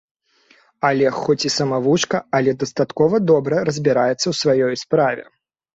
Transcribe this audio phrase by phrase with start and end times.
[0.89, 5.23] Алег хоць і самавучка, але дастаткова добра разбіраецца ў сваёй справе.